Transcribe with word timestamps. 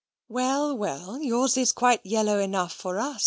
"Well, 0.29 0.75
well; 0.75 1.21
yours 1.21 1.57
is 1.57 1.71
quite 1.71 2.03
yellow 2.03 2.39
enough 2.39 2.73
for 2.73 2.97
us. 2.97 3.19